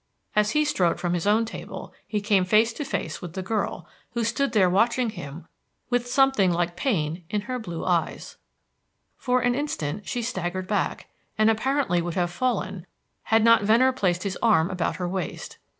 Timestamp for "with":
3.21-3.33, 5.91-6.07